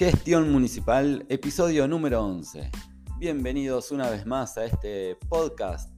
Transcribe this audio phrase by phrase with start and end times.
[0.00, 2.70] Gestión Municipal, episodio número 11.
[3.18, 5.94] Bienvenidos una vez más a este podcast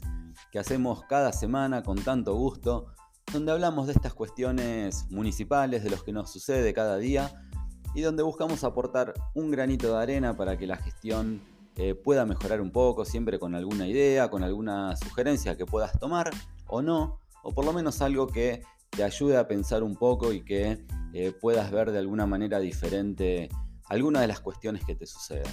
[0.50, 2.86] que hacemos cada semana con tanto gusto,
[3.32, 7.46] donde hablamos de estas cuestiones municipales, de los que nos sucede cada día
[7.94, 11.40] y donde buscamos aportar un granito de arena para que la gestión
[11.76, 16.28] eh, pueda mejorar un poco, siempre con alguna idea, con alguna sugerencia que puedas tomar
[16.66, 20.44] o no, o por lo menos algo que te ayude a pensar un poco y
[20.44, 23.48] que eh, puedas ver de alguna manera diferente
[23.92, 25.52] algunas de las cuestiones que te suceden.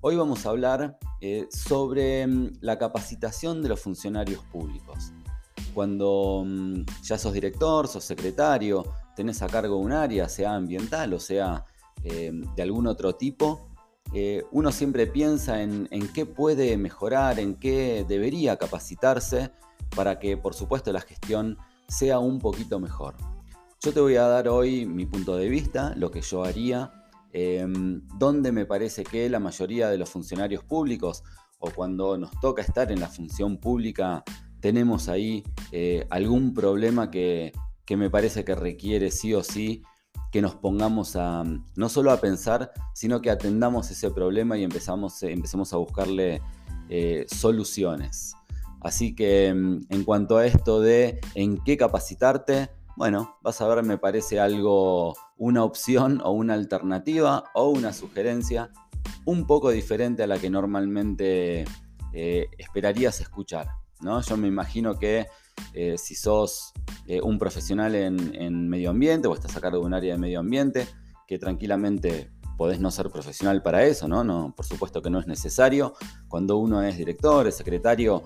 [0.00, 5.12] Hoy vamos a hablar eh, sobre mm, la capacitación de los funcionarios públicos.
[5.74, 8.84] Cuando mm, ya sos director, sos secretario,
[9.14, 11.66] tenés a cargo un área, sea ambiental o sea
[12.04, 13.68] eh, de algún otro tipo,
[14.14, 19.50] eh, uno siempre piensa en, en, qué puede mejorar, en qué debería capacitarse
[19.94, 23.14] para que, por supuesto, la gestión sea un poquito mejor.
[23.82, 27.01] Yo te voy a dar hoy mi punto de vista, lo que yo haría
[27.34, 31.24] Em, donde me parece que la mayoría de los funcionarios públicos
[31.58, 34.22] o cuando nos toca estar en la función pública
[34.60, 37.52] tenemos ahí eh, algún problema que,
[37.96, 39.82] me parece que requiere sí o sí
[40.30, 41.44] que nos pongamos a
[41.76, 46.40] no solo a pensar, sino que atendamos ese problema y empezamos, empecemos a buscarle
[46.88, 48.34] eh, soluciones.
[48.80, 53.82] Así que em, en cuanto a esto de en qué capacitarte, bueno, vas a ver,
[53.84, 58.70] me parece algo, una opción o una alternativa o una sugerencia
[59.24, 61.64] un poco diferente a la que normalmente
[62.12, 63.68] eh, esperarías escuchar.
[64.00, 64.20] ¿no?
[64.20, 65.26] Yo me imagino que
[65.74, 66.72] eh, si sos
[67.06, 70.40] eh, un profesional en, medio ambiente o estás a cargo de un área de medio
[70.40, 70.86] ambiente,
[71.26, 74.22] que tranquilamente podés no ser profesional para eso, ¿no?
[74.24, 75.94] no por supuesto que no es necesario.
[76.28, 78.24] Cuando uno es director, es secretario,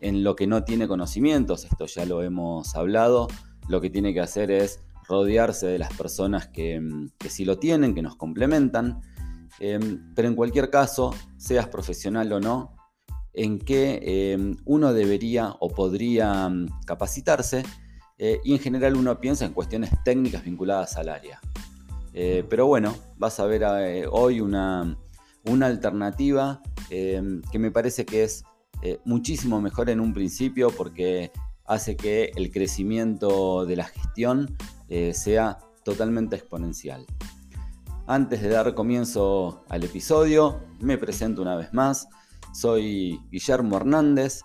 [0.00, 3.28] en lo que no tiene conocimientos, esto ya lo hemos hablado,
[3.68, 7.94] lo que tiene que hacer es rodearse de las personas que, mm, sí lo tienen,
[7.94, 9.00] que nos complementan.
[9.60, 12.76] Em, pero en cualquier caso, seas profesional o no,
[13.32, 17.64] en qué em, uno debería o podría mm, capacitarse
[18.18, 21.40] eh, y en general uno piensa en cuestiones técnicas vinculadas al área.
[22.12, 24.96] Eh, pero bueno, vas a ver eh, hoy una,
[25.44, 26.60] una alternativa
[26.90, 28.44] em, que me parece que es
[29.04, 31.32] muchísimo mejor en un principio porque
[31.68, 34.56] hace que el crecimiento de la gestión
[34.88, 37.06] eh, sea totalmente exponencial.
[38.06, 42.08] Antes de dar comienzo al episodio, me presento una vez más.
[42.54, 44.40] Soy Guillermo Hernández,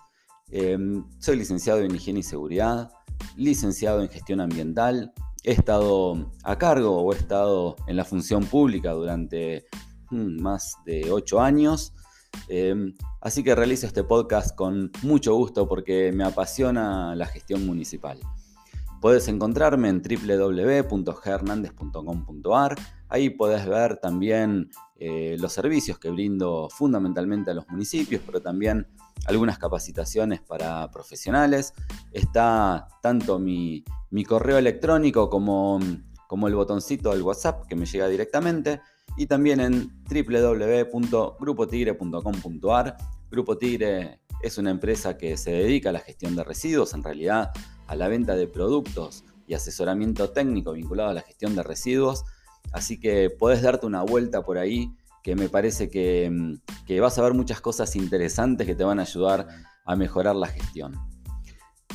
[0.50, 2.92] em, soy licenciado en Higiene y Seguridad,
[3.36, 5.14] licenciado en Gestión Ambiental,
[5.44, 9.64] he estado a cargo o he estado en la función pública durante
[10.10, 11.93] mm, más de ocho años
[12.48, 18.18] Em, así que realizo este podcast con mucho gusto porque me apasiona la gestión municipal.
[19.00, 22.76] Puedes encontrarme en www.gernandez.com.ar.
[23.10, 28.86] Ahí podés ver también eh, los servicios que brindo fundamentalmente a los municipios, pero también
[29.26, 31.74] algunas capacitaciones para profesionales.
[32.12, 33.84] Está tanto mi,
[34.26, 35.80] correo electrónico como,
[36.26, 38.80] como el botoncito del WhatsApp que me llega directamente
[39.16, 42.96] y también en www.grupotigre.com.ar.
[43.30, 47.50] Grupo Tigre es una empresa que se dedica a la gestión de residuos, en realidad
[47.86, 52.24] a la venta de productos y asesoramiento técnico vinculado a la gestión de residuos.
[52.72, 54.90] Así que puedes darte una vuelta por ahí,
[55.22, 58.98] que me parece que, mm, que vas a ver muchas cosas interesantes que te van
[58.98, 59.46] a ayudar
[59.84, 60.94] a mejorar la gestión.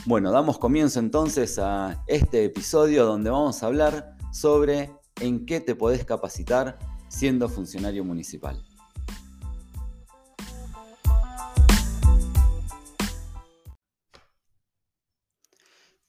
[0.06, 5.76] Bueno, damos comienzo entonces a este episodio donde vamos a hablar sobre en qué te
[5.76, 8.62] podés capacitar siendo funcionario municipal.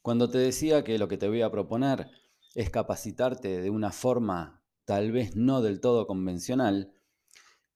[0.02, 2.10] Cuando te decía que lo que te voy a proponer
[2.54, 6.92] es capacitarte de una forma tal vez no del todo convencional,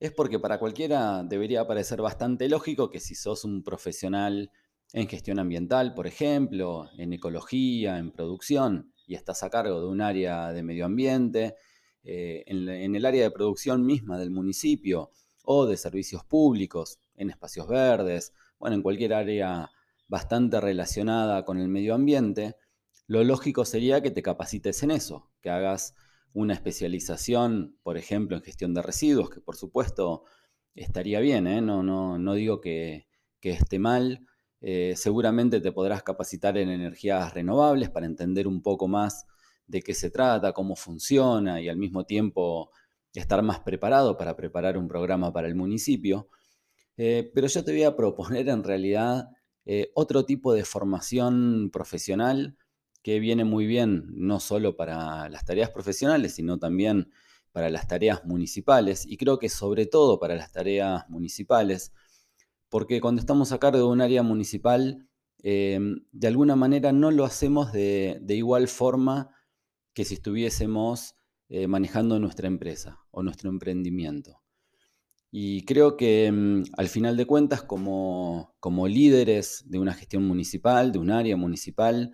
[0.00, 4.50] es porque para cualquiera debería parecer bastante lógico que si sos un profesional
[4.92, 10.00] en gestión ambiental, por ejemplo, en ecología, en producción, y estás a cargo de un
[10.00, 11.56] área de medio ambiente,
[12.04, 15.10] eh, en, el área de producción misma del municipio
[15.42, 19.70] o de servicios públicos, en espacios verdes, bueno, en cualquier área
[20.06, 22.56] bastante relacionada con el medio ambiente,
[23.06, 25.94] lo lógico sería que te capacites en eso, que hagas
[26.34, 30.24] una especialización, por ejemplo, en gestión de residuos, que por supuesto
[30.74, 31.62] estaría bien, ¿eh?
[31.62, 33.06] no, no, no, digo que,
[33.40, 34.26] esté mal,
[34.60, 39.26] eh, seguramente te podrás capacitar en energías renovables para entender un poco más
[39.66, 42.70] de qué se trata, cómo funciona y al mismo tiempo
[43.12, 46.28] estar más preparado para preparar un programa para el municipio.
[46.96, 49.28] Eh, pero yo te voy a proponer en realidad
[49.66, 52.56] eh, otro tipo de formación profesional
[53.02, 57.10] que viene muy bien no solo para las tareas profesionales, sino también
[57.52, 61.92] para las tareas municipales y creo que sobre todo para las tareas municipales,
[62.68, 65.06] porque cuando estamos a cargo de un área municipal,
[65.42, 65.78] eh,
[66.10, 69.33] de alguna manera no lo hacemos de, igual forma
[69.94, 71.14] que si estuviésemos
[71.48, 74.40] eh, manejando nuestra empresa o nuestro emprendimiento.
[75.30, 80.92] Y creo que mm, al final de cuentas, como, como, líderes de una gestión municipal,
[80.92, 82.12] de un área municipal,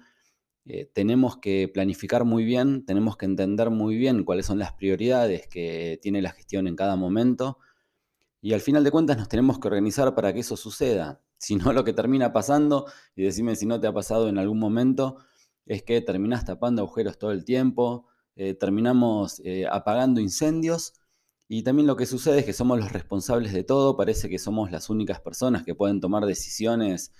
[0.64, 5.46] eh, tenemos que planificar muy bien, tenemos que entender muy bien cuáles son las prioridades
[5.48, 7.58] que tiene la gestión en cada momento.
[8.40, 11.20] Y al final de cuentas nos tenemos que organizar para que eso suceda.
[11.40, 12.84] Si no, lo que termina pasando,
[13.16, 15.16] y decime si no te ha pasado en algún momento,
[15.70, 20.94] es que terminas tapando agujeros todo el tiempo, eh, terminamos eh, apagando incendios
[21.46, 24.72] y también lo que sucede es que somos los responsables de todo, parece que somos
[24.72, 27.12] las únicas personas que pueden tomar decisiones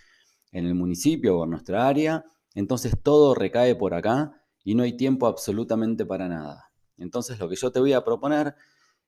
[0.50, 2.24] en el municipio o en nuestra área,
[2.56, 6.72] entonces todo recae por acá y no hay tiempo absolutamente para nada.
[6.98, 8.56] Entonces lo que yo te voy a proponer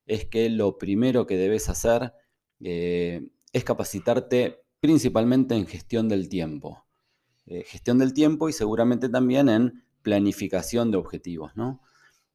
[0.07, 2.13] es que lo primero que debes hacer
[2.61, 6.87] eh, es capacitarte principalmente en gestión del tiempo.
[7.47, 11.53] Eh, gestión del tiempo y seguramente también en planificación de objetivos.
[11.57, 11.81] ¿no?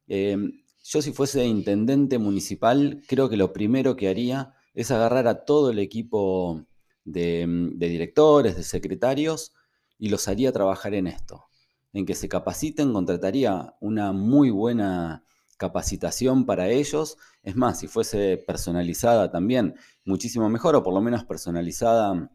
[0.06, 0.36] Eh,
[0.84, 5.70] yo si fuese intendente municipal, creo que lo primero que haría es agarrar a todo
[5.70, 6.64] el equipo
[7.04, 9.52] de, mm, directores, de secretarios,
[9.98, 11.46] y los haría trabajar en esto,
[11.92, 15.24] en que se capaciten, contrataría una muy buena
[15.56, 17.16] capacitación para ellos.
[17.42, 19.74] Es más, si fuese personalizada también,
[20.04, 22.30] muchísimo mejor, o por lo menos personalizada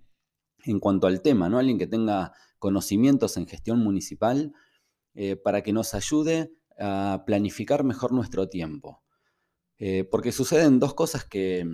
[0.65, 1.59] en cuanto al tema, ¿no?
[1.59, 4.53] Alguien que tenga conocimientos en gestión municipal
[5.15, 9.03] eh, para que nos ayude a planificar mejor nuestro tiempo.
[9.79, 11.67] Eh, porque suceden dos cosas que,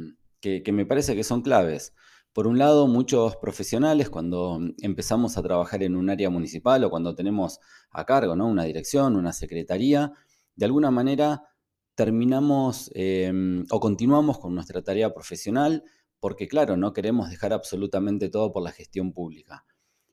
[0.72, 1.94] me parece que son claves.
[2.34, 7.14] Por un lado, muchos profesionales cuando empezamos a trabajar en un área municipal o cuando
[7.14, 7.60] tenemos
[7.92, 8.48] a cargo ¿no?
[8.48, 10.12] una dirección, una secretaría,
[10.56, 11.44] de alguna manera
[11.94, 15.84] terminamos em, o continuamos con nuestra tarea profesional
[16.20, 19.66] porque, claro, no queremos dejar absolutamente todo por la gestión pública.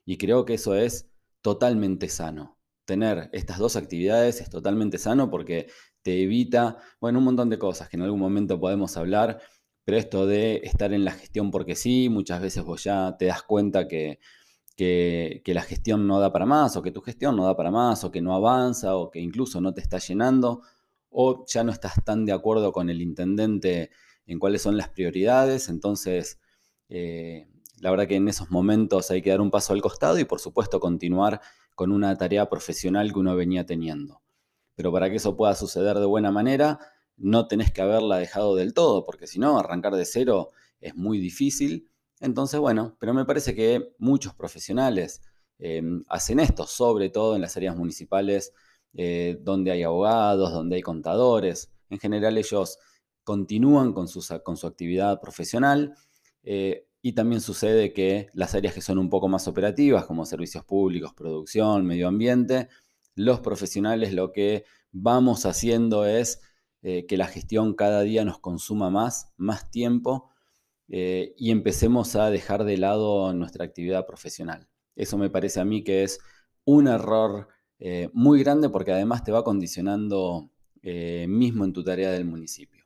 [0.07, 1.11] Y creo que eso es
[1.41, 2.57] totalmente sano.
[2.85, 5.67] Tener estas dos actividades es totalmente sano porque
[6.01, 9.41] te evita, bueno, un montón de cosas que en algún momento podemos hablar,
[9.83, 13.43] pero esto de estar en la gestión porque sí, muchas veces vos ya te das
[13.43, 14.19] cuenta que,
[14.77, 18.05] que, la gestión no da para más, o que tu gestión no da para más,
[18.05, 20.61] o que no avanza, o que incluso no te está llenando,
[21.09, 23.91] o ya no estás tan de acuerdo con el intendente
[24.25, 26.39] en cuáles son las prioridades, entonces...
[26.87, 30.25] Eh, la verdad que en esos momentos hay que dar un paso al costado y
[30.25, 31.41] por supuesto continuar
[31.75, 34.21] con una tarea profesional que uno venía teniendo.
[34.75, 36.79] Pero para que eso pueda suceder de buena manera,
[37.17, 41.19] no tenés que haberla dejado del todo, porque si no, arrancar de cero es muy
[41.19, 41.89] difícil.
[42.19, 45.21] Entonces, bueno, pero me parece que muchos profesionales
[45.59, 48.53] eh, hacen esto, sobre todo en las áreas municipales
[48.93, 51.71] eh, donde hay abogados, donde hay contadores.
[51.89, 52.79] En general ellos
[53.23, 54.07] continúan con,
[54.43, 55.95] con su actividad profesional.
[56.43, 60.65] Eh, y también sucede que las áreas que son un poco más operativas, como servicios
[60.65, 62.67] públicos, producción, medio ambiente,
[63.15, 66.41] los profesionales lo que vamos haciendo es
[66.81, 70.31] eh, que la gestión cada día nos consuma más, más tiempo
[70.89, 74.67] eh, y empecemos a dejar de lado nuestra actividad profesional.
[74.97, 76.19] Eso me parece a mí que es
[76.65, 77.47] un error
[77.79, 80.51] eh, muy grande porque además te va condicionando
[80.83, 82.85] mismo en tu tarea del municipio.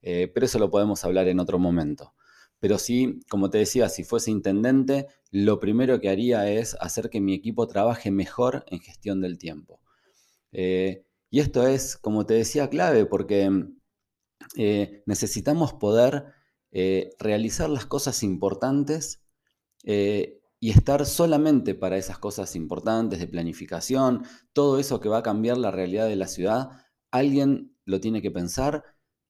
[0.00, 2.14] pero eso lo podemos hablar en otro momento.
[2.62, 7.20] Pero sí, como te decía, si fuese intendente, lo primero que haría es hacer que
[7.20, 9.80] mi equipo trabaje mejor en gestión del tiempo.
[10.52, 13.50] Eh, y esto es, como te decía, clave porque
[14.56, 16.26] eh, necesitamos poder
[16.70, 19.24] eh, realizar las cosas importantes
[19.84, 25.58] y estar solamente para esas cosas importantes de planificación, todo eso que va a cambiar
[25.58, 26.70] la realidad de la ciudad,
[27.10, 28.84] alguien lo tiene que pensar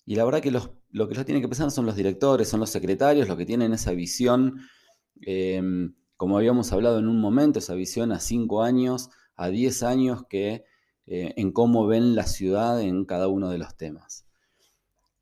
[0.05, 2.61] y la verdad que los, lo que los tienen que pensar son los directores, son
[2.61, 4.61] los secretarios, los que tienen esa visión,
[5.23, 10.25] em, como habíamos hablado en un momento, esa visión a cinco años, a diez años,
[10.29, 10.65] que,
[11.07, 14.27] eh, en cómo ven la ciudad en cada uno de los temas.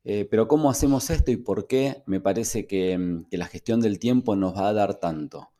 [0.03, 3.81] Eh, pero ¿cómo hacemos esto y por qué me parece que, em, que la gestión
[3.81, 5.51] del tiempo nos va a dar tanto?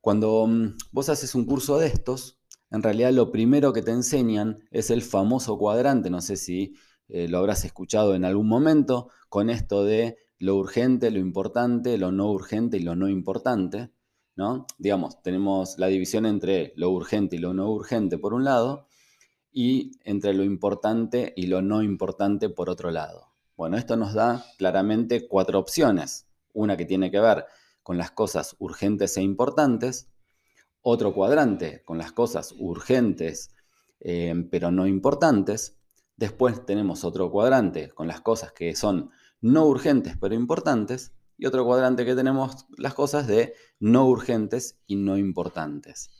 [0.00, 2.38] Cuando mm, vos haces un curso de estos,
[2.70, 6.74] en realidad lo primero que te enseñan es el famoso cuadrante, no sé si
[7.08, 12.12] eh, lo habrás escuchado en algún momento, con esto de lo urgente, lo importante, lo
[12.12, 13.90] no urgente y lo no importante.
[14.36, 14.66] ¿no?
[14.78, 18.88] Digamos, tenemos la división entre lo urgente y lo no urgente por un lado,
[19.52, 23.28] y entre lo importante y lo no importante por otro lado.
[23.56, 26.26] Bueno, esto nos da claramente cuatro opciones.
[26.52, 27.46] Una que tiene que ver
[27.84, 30.08] con las cosas urgentes e importantes,
[30.82, 33.54] otro cuadrante con las cosas urgentes
[34.00, 35.78] eh, pero no importantes,
[36.16, 41.64] Después tenemos otro cuadrante con las cosas que son no urgentes pero importantes y otro
[41.64, 46.10] cuadrante que tenemos las cosas de no urgentes y no importantes.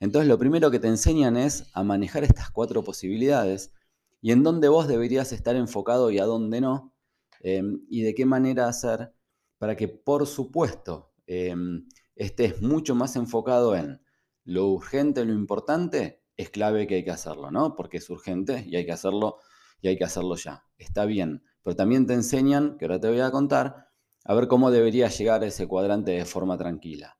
[0.00, 3.72] Entonces lo primero que te enseñan es a manejar estas cuatro posibilidades
[4.20, 6.94] y en dónde vos deberías estar enfocado y a dónde no,
[7.40, 9.14] em, y de qué manera hacer
[9.58, 14.00] para que, por supuesto, em, estés mucho más enfocado en
[14.44, 17.74] lo urgente, lo importante, es clave que hay que hacerlo, ¿no?
[17.76, 19.38] Porque es urgente y hay que hacerlo
[19.80, 20.64] y hay que hacerlo ya.
[20.78, 23.88] Está bien, pero también te enseñan, que ahora te voy a contar,
[24.24, 27.18] a ver cómo debería llegar ese cuadrante de forma tranquila.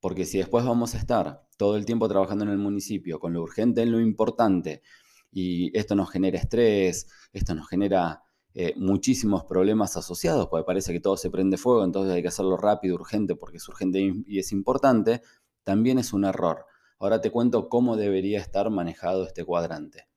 [0.00, 3.42] Porque si después vamos a estar todo el tiempo trabajando en el municipio con lo
[3.42, 4.82] urgente en lo importante
[5.30, 8.22] y esto nos genera estrés, esto nos genera
[8.54, 12.56] eh, muchísimos problemas asociados, porque parece que todo se prende fuego, entonces hay que hacerlo
[12.56, 15.20] rápido, urgente, porque es urgente y es importante,
[15.62, 16.64] también es un error.
[16.98, 20.08] Ahora te cuento cómo debería estar manejado este cuadrante.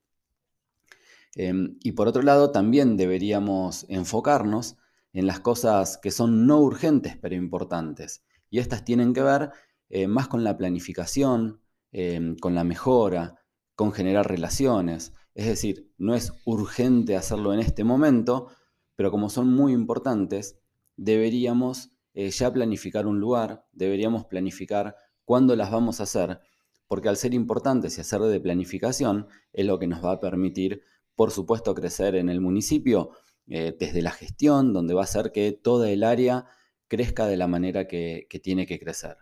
[1.36, 4.78] Em, y por otro lado, también deberíamos enfocarnos
[5.14, 8.24] en las cosas que son no urgentes pero importantes.
[8.50, 9.52] Y estas tienen que ver
[9.90, 13.36] eh, más con la planificación, em, con la mejora,
[13.76, 15.14] con generar relaciones.
[15.34, 18.50] Es decir, no es urgente hacerlo en este momento,
[18.96, 20.60] pero como son muy importantes,
[20.98, 26.42] deberíamos eh, ya planificar un lugar, deberíamos planificar cuándo las vamos a hacer,
[26.90, 30.82] porque al ser importantes y hacer de planificación es lo que nos va a permitir,
[31.16, 33.12] por supuesto, crecer en el municipio
[33.48, 36.48] eh, desde la gestión, donde va a hacer que toda el área
[36.88, 39.18] crezca de la manera que tiene que crecer.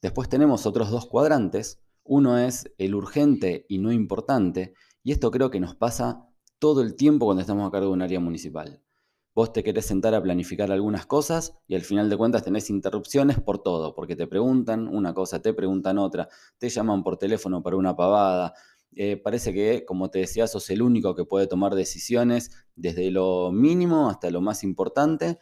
[0.00, 1.82] Después tenemos otros dos cuadrantes.
[2.04, 6.28] Uno es el urgente y no importante, y esto creo que nos pasa
[6.60, 8.80] todo el tiempo cuando estamos a cargo de un área municipal.
[9.36, 13.38] Vos te querés sentar a planificar algunas cosas y al final de cuentas tenés interrupciones
[13.38, 17.76] por todo, porque te preguntan una cosa, te preguntan otra, te llaman por teléfono para
[17.76, 18.54] una pavada.
[18.94, 23.52] Eh, parece que, como te decía, sos el único que puede tomar decisiones desde lo
[23.52, 25.38] mínimo hasta lo más importante.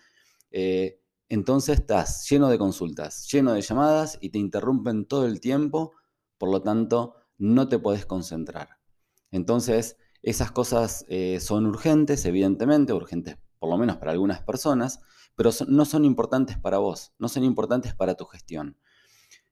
[0.51, 5.93] Eh, entonces estás lleno de consultas, lleno de llamadas y te interrumpen todo el tiempo,
[6.37, 8.71] por lo tanto no te podés concentrar.
[9.31, 15.01] Entonces esas cosas eh, son urgentes, evidentemente, urgentes por lo menos para algunas personas,
[15.37, 18.77] pero no son importantes para vos, no son importantes para tu gestión.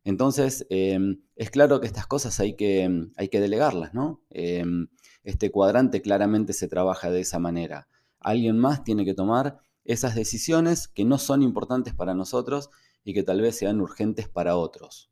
[0.04, 4.23] Entonces, em, es claro que estas cosas hay que, hay que delegarlas, ¿no?
[4.28, 4.88] Em,
[5.25, 7.88] este cuadrante claramente se trabaja de esa manera.
[8.21, 12.69] Alguien más tiene que tomar esas decisiones que no son importantes para nosotros
[13.04, 15.11] y que tal vez sean urgentes para otros.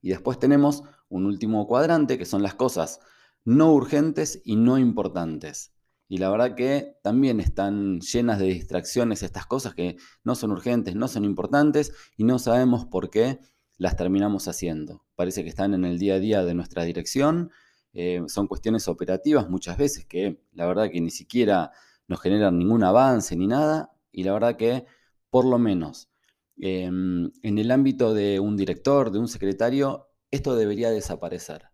[0.00, 3.00] Y después tenemos un último cuadrante que son las cosas
[3.44, 5.71] no urgentes y no importantes.
[6.12, 10.94] Y la verdad que también están llenas de distracciones estas cosas que no son urgentes,
[10.94, 13.38] no son importantes y no sabemos por qué
[13.78, 15.06] las terminamos haciendo.
[15.14, 17.50] Parece que están en el día a día de nuestra dirección,
[17.94, 21.70] eh, son cuestiones operativas muchas veces que la verdad que ni siquiera
[22.08, 24.84] no generan ningún avance ni nada, y la verdad que
[25.30, 26.10] por lo menos
[26.58, 31.70] em, en el ámbito de un director, de un secretario, esto debería desaparecer.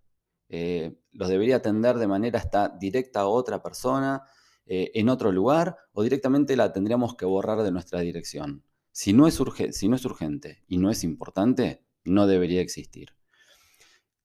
[0.48, 2.40] Eh, los debería atender de manera
[2.78, 4.22] directa a otra persona,
[4.66, 8.62] eh, en otro lugar, o directamente la tendríamos que borrar de nuestra dirección.
[8.92, 13.16] Si no, es si no es urgente y no es importante, no debería existir.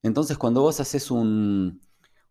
[0.03, 1.81] Entonces, cuando vos haces un,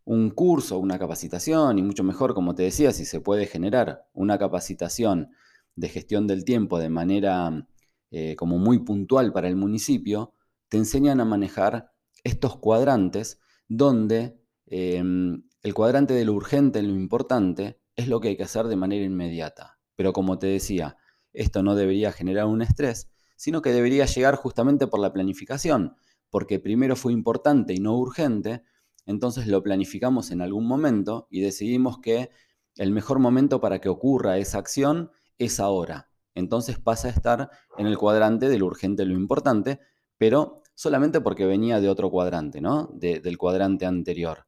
[0.04, 4.38] un curso, una capacitación, y mucho mejor, como te decía, si se puede generar una
[4.38, 5.31] capacitación
[5.75, 7.66] de gestión del tiempo de manera
[8.12, 10.35] eh, como muy puntual para el municipio,
[10.69, 11.90] te enseñan a manejar
[12.23, 14.42] estos cuadrantes donde
[14.75, 18.69] em, el cuadrante de lo urgente en lo importante es lo que hay que hacer
[18.69, 19.79] de manera inmediata.
[19.97, 20.97] Pero como te decía,
[21.35, 25.97] esto no debería generar un estrés, sino que debería llegar justamente por la planificación,
[26.31, 28.62] porque primero fue importante y no urgente,
[29.05, 32.31] entonces lo planificamos en algún momento y decidimos que
[32.76, 36.09] el mejor momento para que ocurra esa acción es ahora.
[36.35, 39.81] Entonces pasa a estar en el cuadrante de lo urgente, lo importante,
[40.17, 42.91] pero solamente porque venía de otro cuadrante, ¿no?
[42.95, 44.47] del cuadrante anterior.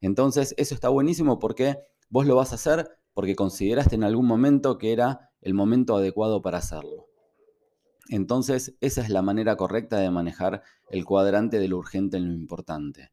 [0.00, 1.78] Entonces eso está buenísimo porque
[2.08, 6.42] vos lo vas a hacer porque consideraste en algún momento que era el momento adecuado
[6.42, 7.06] para hacerlo.
[8.08, 12.34] Entonces esa es la manera correcta de manejar el cuadrante de lo urgente en lo
[12.34, 13.12] importante.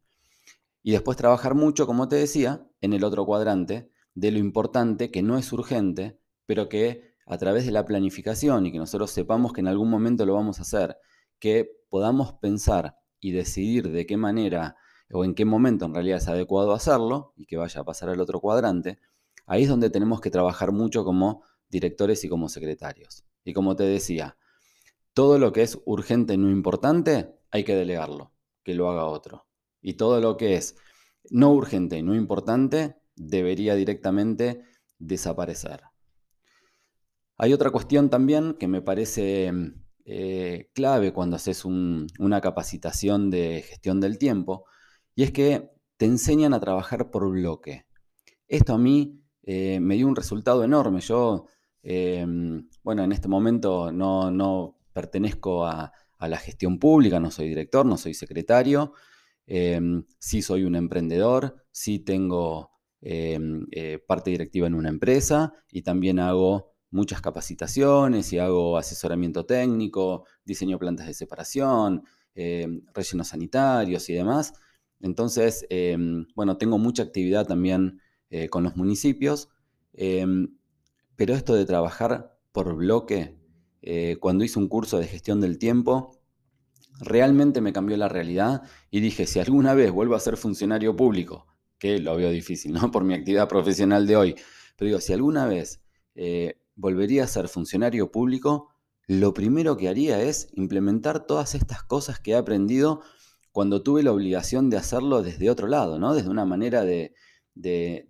[0.82, 5.22] Y después trabajar mucho, como te decía, en el otro cuadrante de lo importante que
[5.22, 9.62] no es urgente, pero que a través de la planificación y que nosotros sepamos que
[9.62, 10.98] en algún momento lo vamos a hacer,
[11.40, 14.78] que podamos pensar y decidir de qué manera
[15.12, 18.20] o en qué momento en realidad es adecuado hacerlo y que vaya a pasar al
[18.20, 19.00] otro cuadrante,
[19.46, 23.26] ahí es donde tenemos que trabajar mucho como directores y como secretarios.
[23.44, 24.38] Y como te decía,
[25.14, 28.34] todo lo que es urgente y no importante hay que delegarlo,
[28.64, 29.48] que lo haga otro.
[29.82, 30.76] Y todo lo que es
[31.30, 34.64] no urgente y no importante, debería directamente
[35.00, 35.82] desaparecer.
[37.38, 39.52] Hay otra cuestión también que me parece
[40.06, 44.66] eh, clave cuando haces una capacitación de gestión del tiempo,
[45.18, 47.88] y es que te enseñan a trabajar por bloque.
[48.48, 51.02] Esto a mí eh, me dio un resultado enorme.
[51.02, 51.48] Yo,
[51.82, 57.98] em, bueno, en este momento no, pertenezco a, la gestión pública, no soy director, no
[57.98, 58.94] soy secretario,
[59.48, 62.72] em, sí soy un emprendedor, sí tengo
[63.02, 70.26] eh, parte directiva en una empresa y también hago muchas capacitaciones y hago asesoramiento técnico,
[70.46, 72.04] diseño plantas de separación,
[72.36, 74.54] rellenos sanitarios y demás.
[75.00, 79.50] Entonces, em, bueno, tengo mucha actividad también eh, con los municipios,
[79.94, 80.58] em,
[81.16, 83.38] pero esto de trabajar por bloque,
[83.82, 86.20] eh, cuando hice un curso de gestión del tiempo,
[87.00, 91.48] realmente me cambió la realidad y dije, si alguna vez vuelvo a ser funcionario público,
[91.78, 92.80] que lo veo difícil, ¿no?
[92.92, 94.36] Por mi actividad profesional de hoy,
[94.76, 95.82] pero digo, si alguna vez
[96.16, 98.70] eh, volvería a ser funcionario público,
[99.08, 103.02] lo primero que haría es implementar todas estas cosas que he aprendido
[103.58, 106.14] cuando tuve la obligación de hacerlo desde otro lado, ¿no?
[106.14, 107.16] Desde una manera de,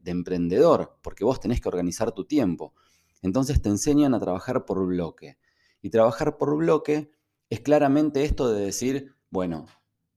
[0.03, 2.73] emprendedor, porque vos tenés que organizar tu tiempo.
[3.21, 5.37] Entonces te enseñan a trabajar por bloque.
[5.81, 7.11] Y trabajar por bloque
[7.49, 9.67] es claramente esto de decir, bueno,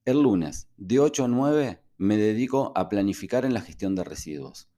[0.04, 4.68] el lunes de 8 a 9 me dedico a planificar en la gestión de residuos.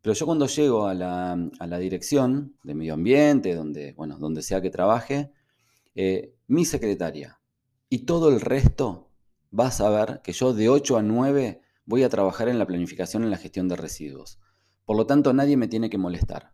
[0.00, 4.70] Pero yo cuando llego a la, dirección de medio ambiente, donde, bueno, donde sea que
[4.70, 5.32] trabaje,
[5.96, 7.40] eh, mi secretaria
[7.88, 9.08] y todo el resto
[9.52, 13.22] vas a ver que yo de 8 a 9 voy a trabajar en la planificación
[13.22, 14.40] en la gestión de residuos.
[14.84, 16.52] Por lo tanto, nadie me tiene que molestar.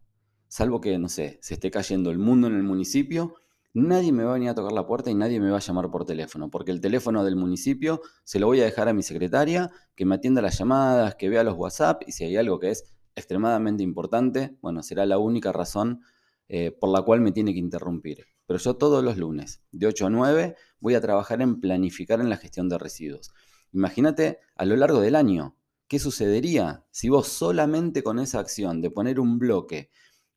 [0.49, 3.35] Salvo que, no sé, se esté cayendo el mundo en el municipio,
[3.73, 5.90] nadie me va a venir a tocar la puerta y nadie me va a llamar
[5.90, 9.71] por teléfono, porque el teléfono del municipio se lo voy a dejar a mi secretaria,
[9.95, 12.85] que me atienda las llamadas, que vea los WhatsApp y si hay algo que es
[13.14, 16.01] extremadamente importante, bueno, será la única razón
[16.49, 18.27] eh, por la cual me tiene que interrumpir.
[18.48, 22.30] Pero yo todos los lunes, de 8 a 9, voy a trabajar en planificar en
[22.30, 23.30] la gestión de residuos.
[23.74, 28.90] Imagínate a lo largo del año, ¿qué sucedería si vos solamente con esa acción de
[28.90, 29.90] poner un bloque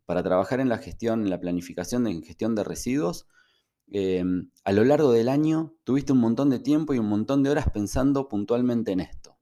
[0.06, 3.28] para trabajar en la gestión, en la planificación de gestión de residuos,
[3.88, 7.50] em, a lo largo del año tuviste un montón de tiempo y un montón de
[7.50, 9.39] horas pensando puntualmente en esto?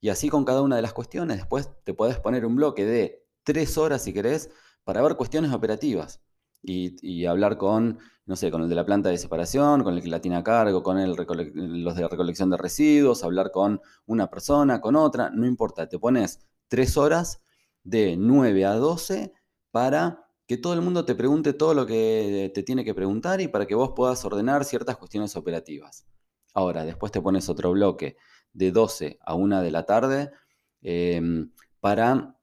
[0.00, 3.26] Y así con cada una de las cuestiones, después te podés poner un bloque de
[3.42, 4.48] tres horas si querés
[4.84, 6.20] para ver cuestiones operativas
[6.62, 10.08] y, hablar con, no sé, con el de la planta de separación, con el que
[10.08, 14.80] la tiene a cargo, con el los de recolección de residuos, hablar con una persona,
[14.80, 17.42] con otra, no importa, te pones tres horas
[17.82, 19.32] de 9 a 12
[19.70, 23.48] para que todo el mundo te pregunte todo lo que te tiene que preguntar y
[23.48, 26.06] para que vos puedas ordenar ciertas cuestiones operativas.
[26.54, 28.16] Ahora, después te pones otro bloque
[28.52, 30.32] de 12 a 1 de la tarde
[30.82, 32.36] em, para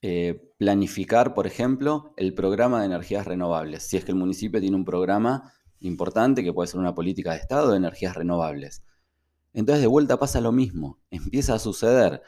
[0.00, 3.82] eh, planificar, por ejemplo, el programa de energías renovables.
[3.82, 7.38] Si es que el municipio tiene un programa importante que puede ser una política de
[7.38, 8.84] Estado de energías renovables.
[9.52, 11.00] Entonces de vuelta pasa lo mismo.
[11.10, 12.22] Empieza a suceder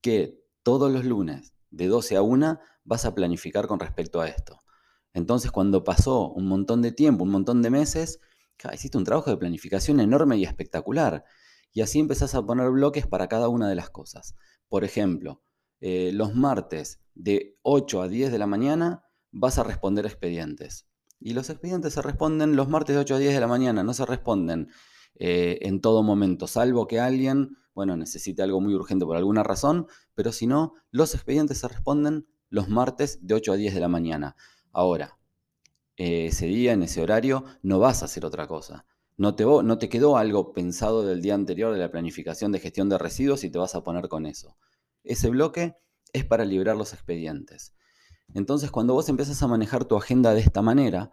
[0.00, 4.60] que todos los lunes, de 12 a 1, vas a planificar con respecto a esto.
[5.12, 8.20] Entonces cuando pasó un montón de tiempo, un montón de meses,
[8.72, 11.24] hiciste un trabajo de planificación enorme y espectacular.
[11.72, 14.36] Y así empezás a poner bloques para cada una de las cosas.
[14.68, 15.42] Por ejemplo,
[15.82, 20.86] eh, los martes de 8 a 10 de la mañana vas a responder expedientes.
[21.18, 23.92] Y los expedientes se responden los martes de 8 a 10 de la mañana, no
[23.92, 24.68] se responden
[25.16, 29.88] eh, en todo momento, salvo que alguien, bueno, necesite algo muy urgente por alguna razón,
[30.14, 33.88] pero si no, los expedientes se responden los martes de 8 a 10 de la
[33.88, 34.36] mañana.
[34.70, 35.18] Ahora,
[35.96, 38.86] eh, ese día, en ese horario, no vas a hacer otra cosa.
[39.16, 42.88] No te, no te quedó algo pensado del día anterior de la planificación de gestión
[42.88, 44.56] de residuos y te vas a poner con eso.
[45.04, 45.76] Ese bloque
[46.12, 47.74] es para liberar los expedientes.
[48.34, 51.12] Entonces, cuando vos empiezas a manejar tu agenda de esta manera,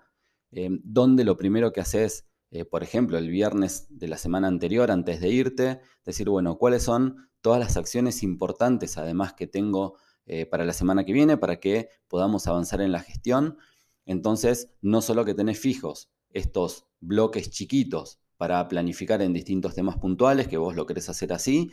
[0.51, 4.91] em, donde lo primero que haces, eh, por ejemplo, el viernes de la semana anterior,
[4.91, 10.45] antes de irte, decir, bueno, ¿cuáles son todas las acciones importantes, además, que tengo eh,
[10.45, 13.57] para la semana que viene, para que podamos avanzar en la gestión?
[14.05, 20.47] Entonces, no solo que tenés fijos estos bloques chiquitos para planificar en distintos temas puntuales,
[20.47, 21.71] que vos lo querés hacer así,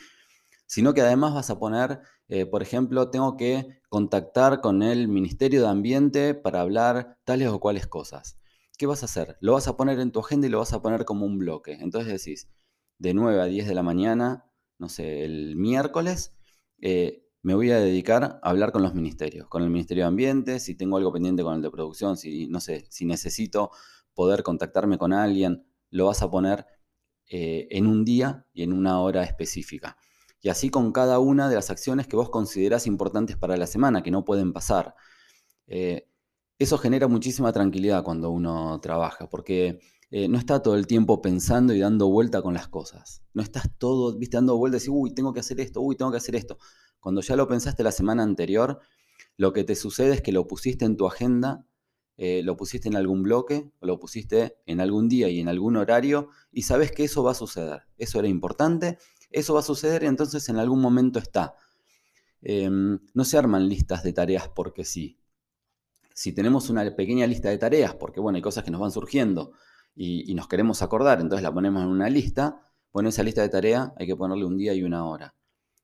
[0.66, 5.62] sino que además vas a poner, eh, por ejemplo, tengo que contactar con el Ministerio
[5.62, 8.38] de Ambiente para hablar tales o cuales cosas.
[8.78, 9.38] ¿Qué vas a hacer?
[9.40, 11.74] Lo vas a poner en tu agenda y lo vas a poner como un bloque.
[11.80, 12.48] Entonces decís,
[12.98, 16.36] de 9 a 10 de la mañana, no sé, el miércoles,
[16.80, 20.60] eh, me voy a dedicar a hablar con los ministerios, con el Ministerio de Ambiente,
[20.60, 23.70] si tengo algo pendiente con el de producción, si, no sé, si necesito
[24.14, 26.66] poder contactarme con alguien, lo vas a poner
[27.30, 29.96] eh, en un día y en una hora específica.
[30.46, 34.04] Y así con cada una de las acciones que vos considerás importantes para la semana,
[34.04, 34.94] que no pueden pasar.
[35.66, 36.08] Eh,
[36.56, 39.80] eso genera muchísima tranquilidad cuando uno trabaja, porque
[40.12, 43.24] eh, no está todo el tiempo pensando y dando vuelta con las cosas.
[43.34, 46.12] No estás todo, viste, dando vuelta y decir, uy, tengo que hacer esto, uy, tengo
[46.12, 46.58] que hacer esto.
[47.00, 48.78] Cuando ya lo pensaste la semana anterior,
[49.36, 51.66] lo que te sucede es que lo pusiste en tu agenda,
[52.18, 55.76] eh, lo pusiste en algún bloque, o lo pusiste en algún día y en algún
[55.76, 57.82] horario, y sabes que eso va a suceder.
[57.98, 58.98] Eso era importante,
[59.36, 61.54] eso va a suceder y entonces en algún momento está.
[62.40, 65.18] Em, no se arman listas de tareas porque sí.
[66.14, 69.52] Si tenemos una pequeña lista de tareas, porque bueno, hay cosas que nos van surgiendo
[69.94, 73.92] y, nos queremos acordar, entonces la ponemos en una lista, bueno, esa lista de tareas
[73.98, 75.34] hay que ponerle un día y una hora.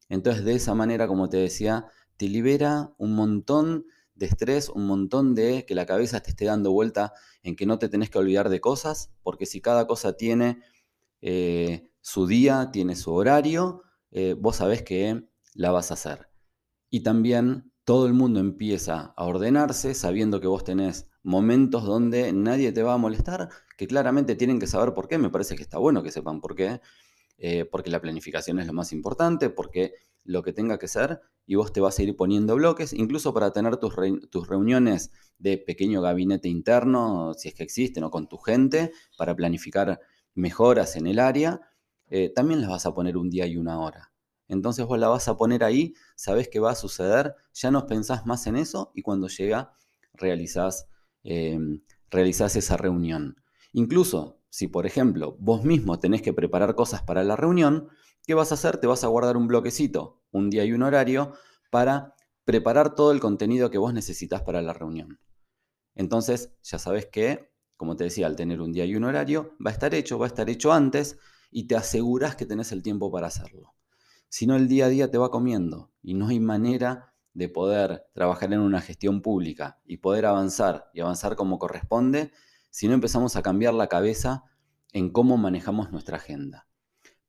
[0.09, 1.87] Entonces, de esa manera, como te decía,
[2.17, 3.85] te libera un montón
[4.15, 7.13] de estrés, un montón de que la cabeza te esté dando vuelta
[7.43, 10.63] en que no te tenés que olvidar de cosas, porque si cada cosa tiene
[11.21, 16.29] eh, su día, tiene su horario, eh, vos sabés que la vas a hacer.
[16.91, 22.73] Y también todo el mundo empieza a ordenarse sabiendo que vos tenés momentos donde nadie
[22.73, 25.79] te va a molestar, que claramente tienen que saber por qué, me parece que está
[25.79, 26.81] bueno que sepan por qué,
[27.39, 31.55] eh, porque la planificación es lo más importante, porque lo que tenga que ser, y
[31.55, 33.95] vos te vas a ir poniendo bloques, incluso para tener tus,
[34.31, 39.35] tus reuniones de pequeño gabinete interno, si es que existen, o con tu gente, para
[39.35, 40.01] planificar
[40.35, 41.61] mejoras en el área,
[42.15, 44.13] eh, también las vas a poner un día y una hora.
[44.47, 48.27] Entonces vos la vas a poner ahí, sabes qué va a suceder, ya no pensás
[48.27, 49.73] más en eso y cuando llega
[50.13, 50.89] realizás,
[51.25, 51.59] eh,
[52.11, 53.37] realizás esa reunión.
[53.73, 57.89] Incluso si, por ejemplo, vos mismo tenés que preparar cosas para la reunión,
[58.27, 58.77] ¿qué vas a hacer?
[58.77, 61.33] Te vas a guardar un bloquecito, un día y un horario,
[61.71, 65.19] para preparar todo el contenido que vos necesitas para la reunión.
[65.95, 69.71] Entonces, ya sabes que, como te decía, al tener un día y un horario, va
[69.71, 71.19] a estar hecho, va a estar hecho antes
[71.53, 73.75] y te aseguras que tenés el tiempo para hacerlo.
[74.29, 78.07] Si no, el día a día te va comiendo y no hay manera de poder
[78.15, 82.33] trabajar en una gestión pública y poder avanzar y avanzar como corresponde
[82.71, 84.45] si no empezamos a cambiar la cabeza
[84.93, 86.67] en cómo manejamos nuestra agenda.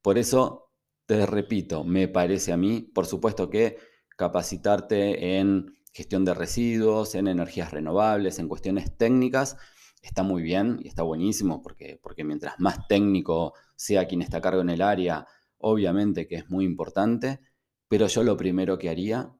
[0.01, 0.69] Por eso,
[1.05, 3.77] te repito, me parece a mí, por supuesto que
[4.17, 9.57] capacitarte en gestión de residuos, en energías renovables, en cuestiones técnicas,
[10.01, 14.41] está muy bien y está buenísimo porque, porque mientras más técnico sea quien está a
[14.41, 17.41] cargo en el área, obviamente que es muy importante,
[17.89, 19.35] pero yo lo primero que haría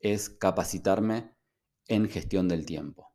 [0.00, 1.36] es capacitarme
[1.88, 3.12] en gestión del tiempo.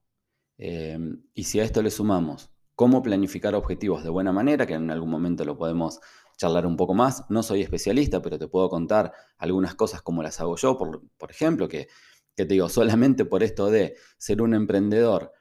[0.59, 4.91] Em, y si a esto le sumamos cómo planificar objetivos de buena manera, que en
[4.91, 5.99] algún momento lo podemos
[6.37, 10.39] charlar un poco más, no soy especialista, pero te puedo contar algunas cosas como las
[10.39, 11.87] hago yo, por, ejemplo, que,
[12.35, 15.31] te digo, solamente por esto de ser un emprendedor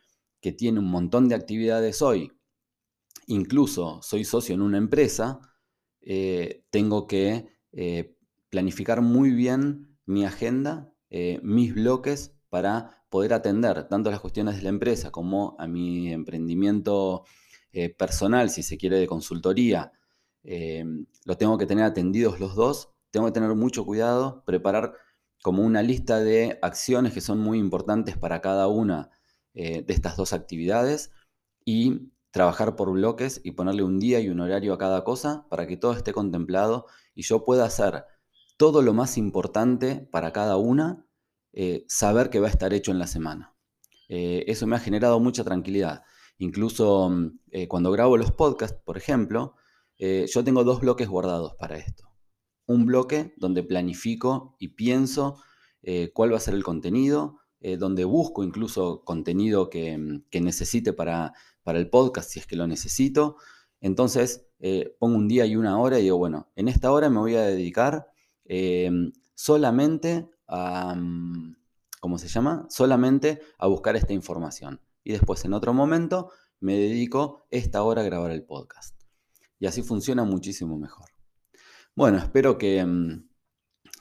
[0.40, 2.32] que tiene un montón de actividades hoy,
[3.26, 5.40] incluso soy socio en una empresa,
[6.00, 8.16] eh, tengo que eh,
[8.48, 14.62] planificar muy bien mi agenda, eh, mis bloques para poder atender tanto las cuestiones de
[14.62, 17.24] la empresa como a mi emprendimiento
[17.98, 19.92] personal, si se quiere, de consultoría,
[20.44, 20.82] eh,
[21.26, 24.94] lo tengo que tener atendidos los dos, tengo que tener mucho cuidado, preparar
[25.42, 29.10] como una lista de acciones que son muy importantes para cada una
[29.52, 31.10] de estas dos actividades
[31.66, 35.66] y trabajar por bloques y ponerle un día y un horario a cada cosa para
[35.66, 38.04] que todo esté contemplado y yo pueda hacer
[38.56, 41.06] todo lo más importante para cada una
[41.52, 43.54] eh, saber que va a estar hecho en la semana.
[44.08, 46.02] Eh, eso me ha generado mucha tranquilidad.
[46.38, 49.54] Incluso mm, eh, cuando grabo los podcasts, por ejemplo,
[49.98, 52.10] yo tengo dos bloques guardados para esto.
[52.66, 55.42] Un bloque donde planifico y pienso
[56.12, 57.38] cuál va a ser el contenido,
[57.78, 61.32] donde busco incluso contenido que, mm, necesite para,
[61.66, 63.36] para, el podcast si es que lo necesito.
[63.80, 64.46] Entonces
[64.98, 67.42] pongo un día y una hora y digo, bueno, en esta hora me voy a
[67.42, 68.06] dedicar
[69.34, 71.56] solamente a, mm,
[72.00, 72.66] ¿cómo se llama?
[72.68, 74.80] Solamente a buscar esta información.
[75.04, 79.00] Y después en otro momento me dedico esta hora a grabar el podcast.
[79.58, 81.06] Y así funciona muchísimo mejor.
[81.94, 83.28] Bueno, espero que, mm,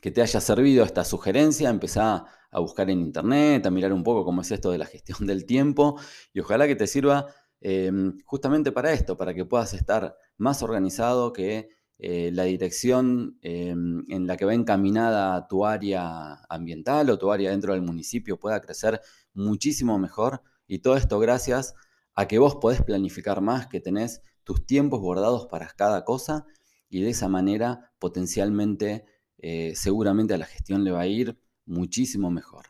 [0.01, 1.69] que te haya servido esta sugerencia.
[1.69, 5.27] Empezá a buscar en internet, a mirar un poco cómo es esto de la gestión
[5.27, 5.99] del tiempo
[6.33, 7.27] y ojalá que te sirva
[7.61, 14.03] em, justamente para esto, para que puedas estar más organizado, que eh, la dirección em,
[14.09, 18.59] en la que va encaminada tu área ambiental o tu área dentro del municipio pueda
[18.61, 19.01] crecer
[19.33, 20.41] muchísimo mejor.
[20.67, 21.73] Y todo esto gracias
[22.13, 26.45] a que vos podés planificar más, que tenés tus tiempos guardados para cada cosa
[26.89, 29.05] y de esa manera potencialmente,
[29.37, 32.67] eh, seguramente a la gestión le va a ir muchísimo mejor.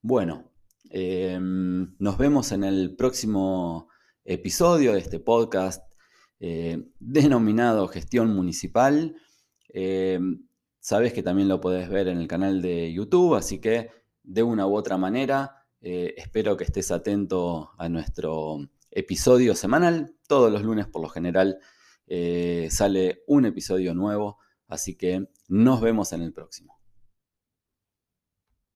[0.00, 0.52] Bueno,
[0.90, 3.88] em, nos vemos en el próximo
[4.24, 5.84] episodio de este podcast
[6.40, 9.16] eh, denominado gestión municipal.
[9.68, 10.18] Eh,
[10.80, 13.90] sabes que también lo podés ver en el canal de YouTube, así que
[14.22, 18.58] de una u otra manera, eh, espero que estés atento a nuestro
[18.90, 20.16] episodio semanal.
[20.26, 21.58] Todos los lunes por lo general
[22.68, 26.81] sale un episodio nuevo, así que nos vemos en el próximo.